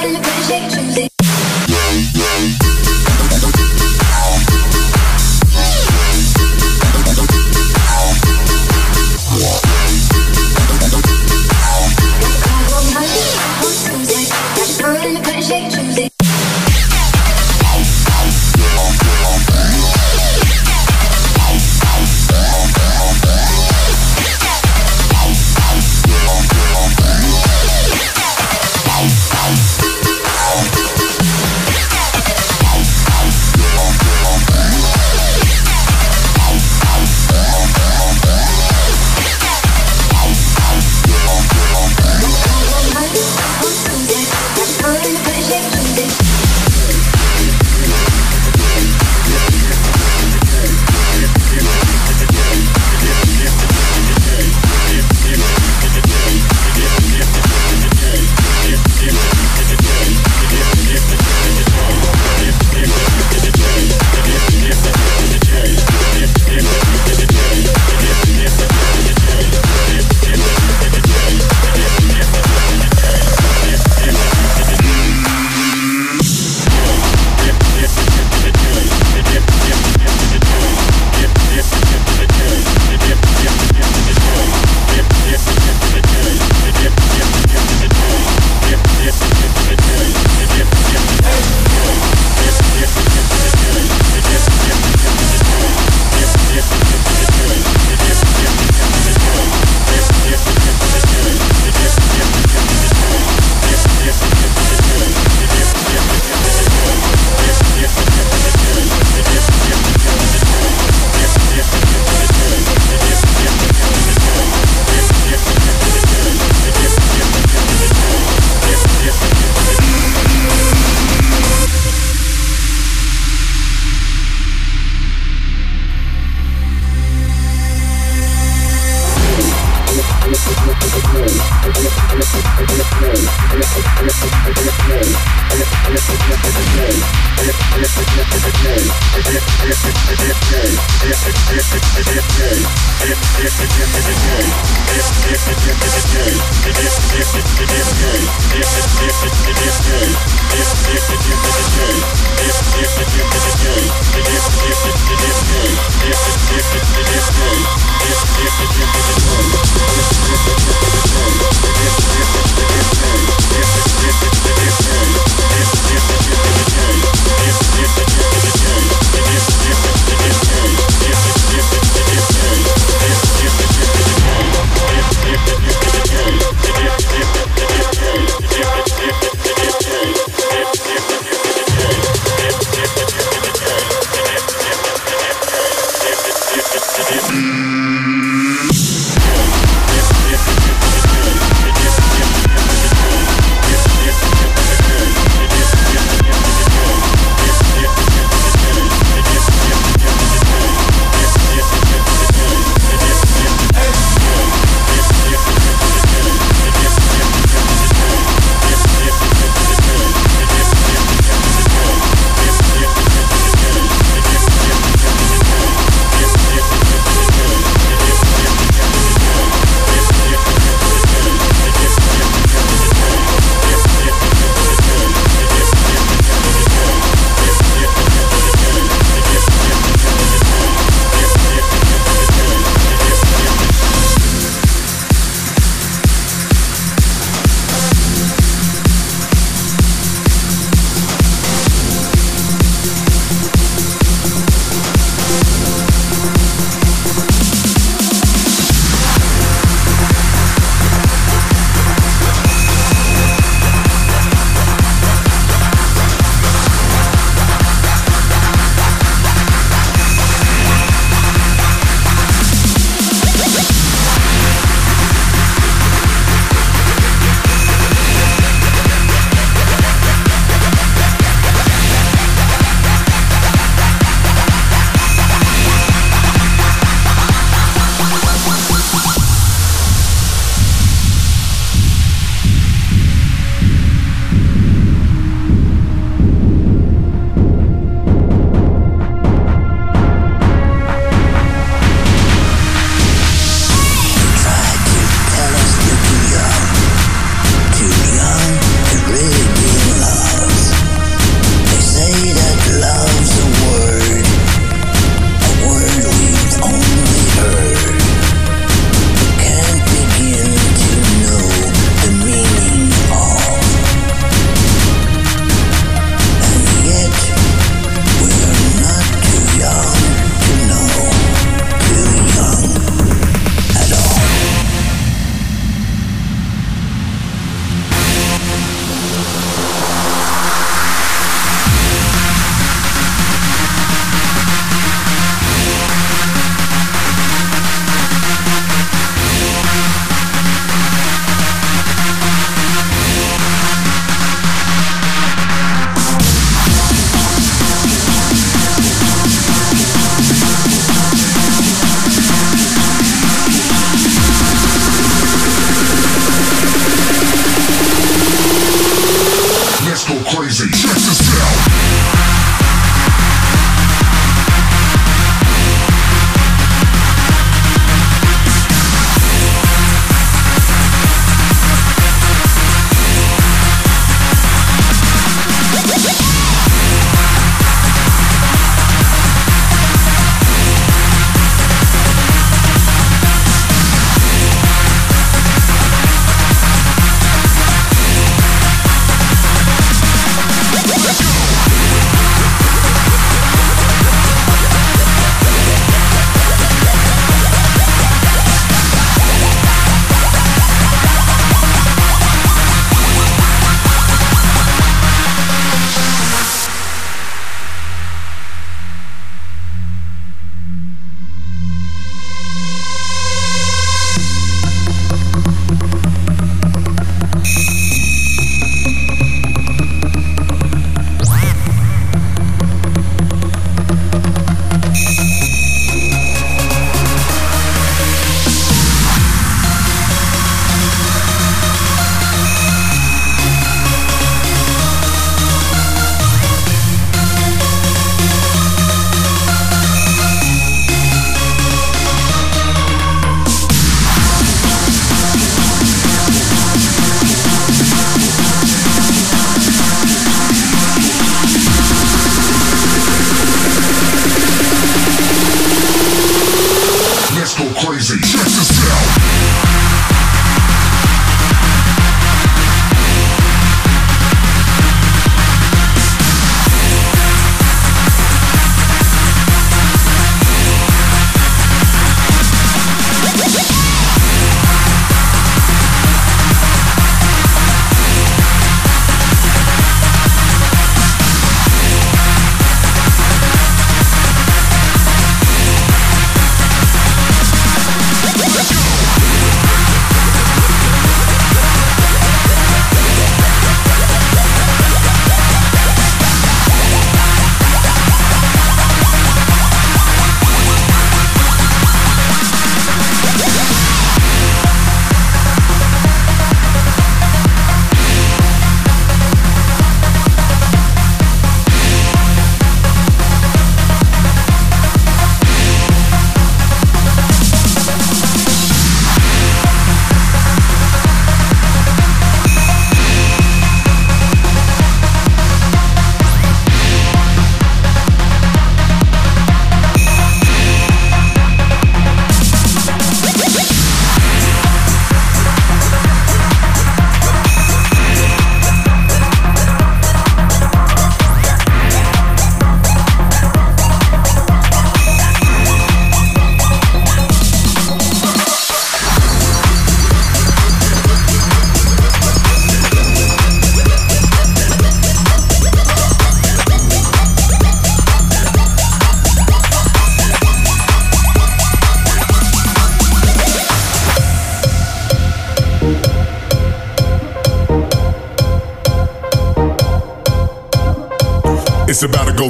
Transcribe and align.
Well, 0.00 0.37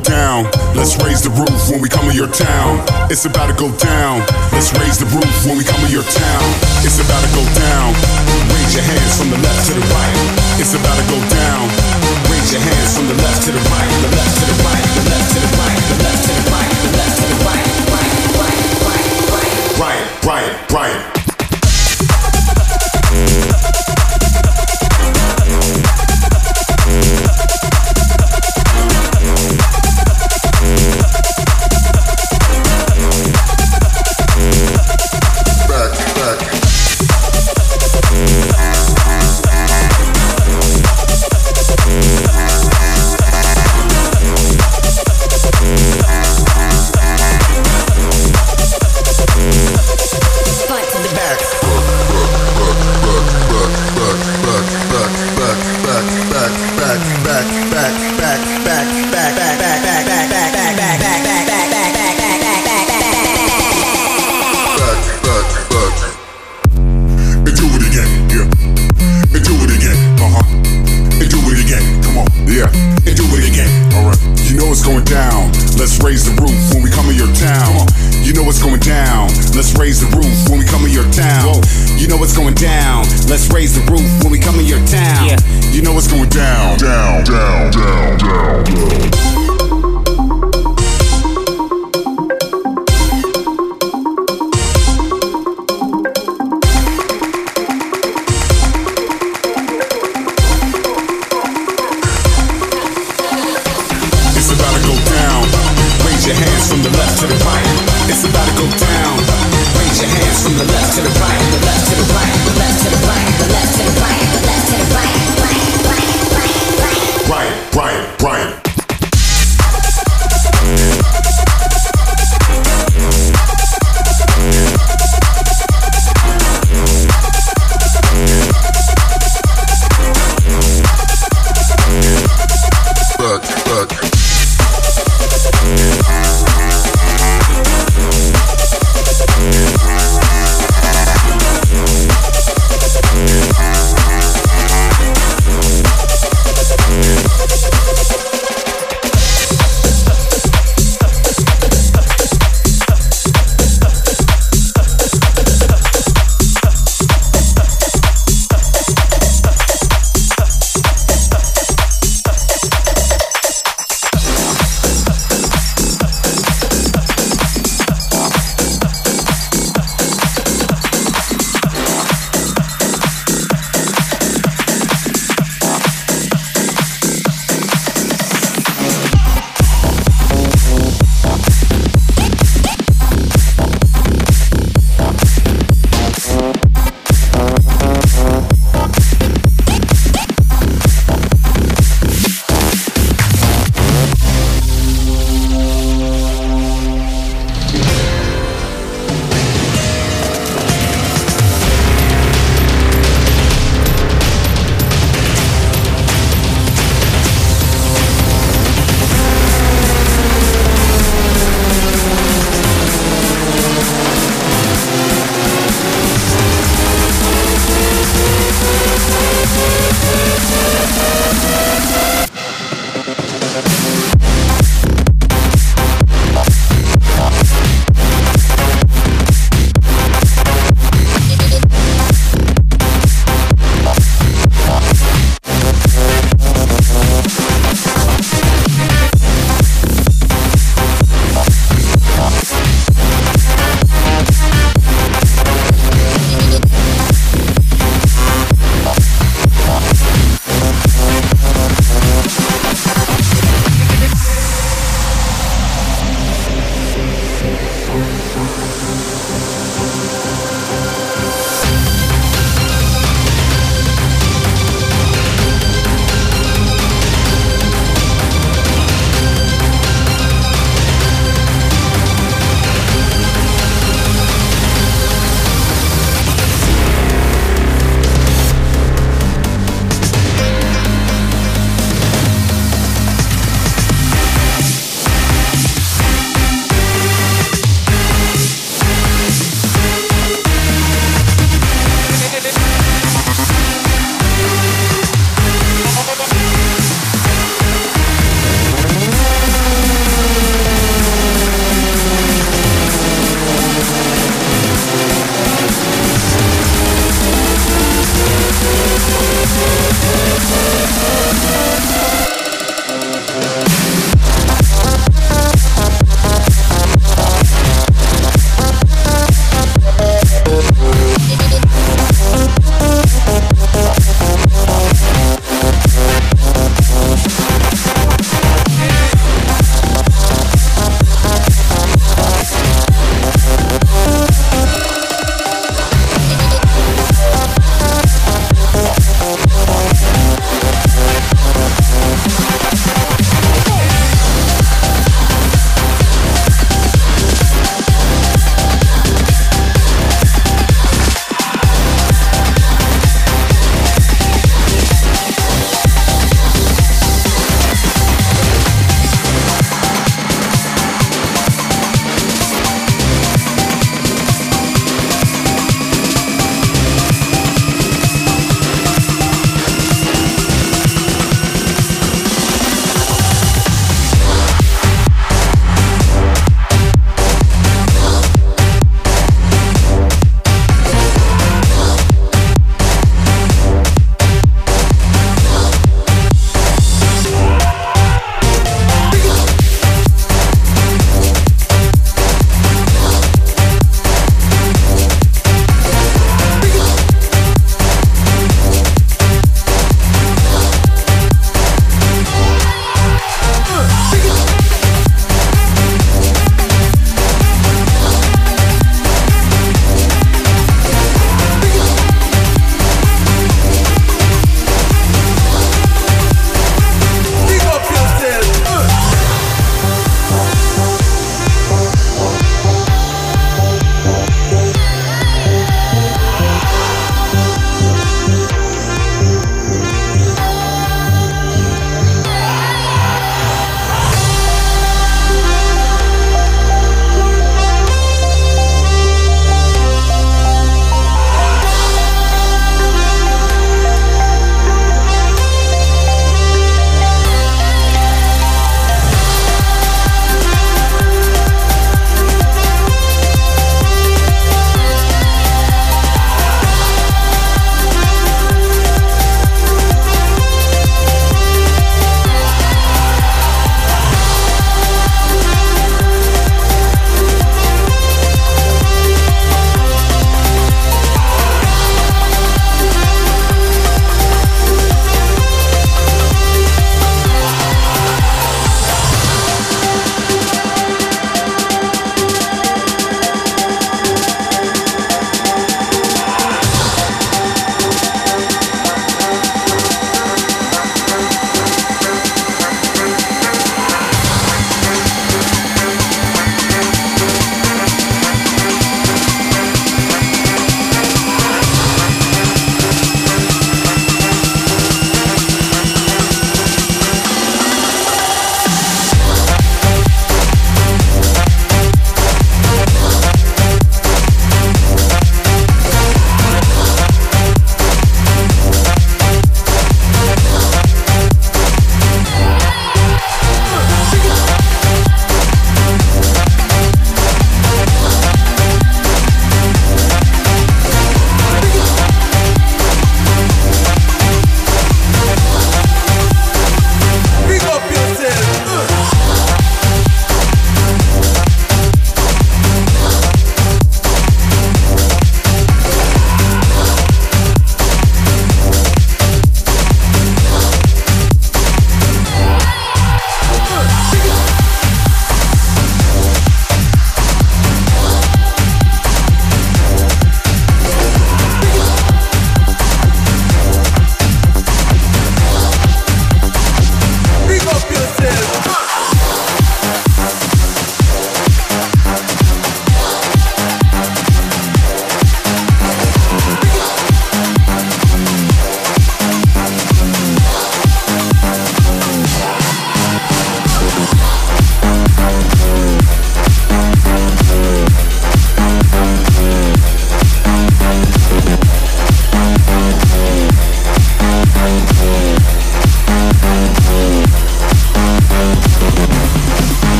down. 0.00 0.48
Let's 0.74 0.96
raise 1.02 1.22
the 1.22 1.30
roof 1.30 1.70
when 1.70 1.80
we 1.80 1.88
come 1.88 2.08
to 2.08 2.16
your 2.16 2.30
town. 2.30 2.82
It's 3.10 3.24
about 3.24 3.52
to 3.52 3.56
go 3.56 3.70
down. 3.76 4.24
Let's 4.50 4.72
raise 4.74 4.98
the 4.98 5.08
roof 5.12 5.34
when 5.46 5.58
we 5.58 5.64
come 5.64 5.80
to 5.84 5.90
your 5.90 6.06
town. 6.06 6.46
It's 6.82 6.98
about 6.98 7.22
to 7.22 7.30
go 7.36 7.44
down. 7.54 7.92
Raise 8.50 8.74
your 8.74 8.86
hands 8.86 9.12
from 9.18 9.30
the 9.30 9.40
left 9.42 9.66
to 9.68 9.72
the 9.76 9.84
right. 9.92 10.16
It's 10.58 10.74
about 10.74 10.96
to 10.96 11.06
go 11.10 11.18
down. 11.30 11.68
Raise 12.32 12.50
your 12.50 12.62
hands 12.62 12.90
from 12.96 13.06
the 13.12 13.16
left 13.22 13.44
to 13.46 13.50
the 13.52 13.62
right. 13.70 13.90
The 14.02 14.10
left 14.16 14.34
to 14.40 14.44
the 14.48 14.56
right. 14.64 14.84
The 14.94 15.02
left 15.10 15.28
to 15.34 15.38
the 15.38 15.50
right. 15.58 15.78
The 15.84 15.96
left 16.02 16.20
to 16.24 16.32
the 16.32 16.44
right. 16.50 16.70
The 16.74 16.90
left 16.96 17.14
to 17.18 17.24
the 17.28 17.38
right. 17.44 17.64
Right, 17.92 18.12
right, 18.34 18.64
right, 18.82 19.04
right. 19.30 19.54
Right, 19.78 20.04
right, 20.24 20.50
right. 20.72 21.13